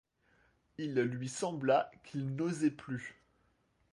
Il 0.79 0.95
lui 0.95 1.29
sembla 1.29 1.91
qu'il 2.05 2.35
n'osait 2.35 2.71
plus. 2.71 3.21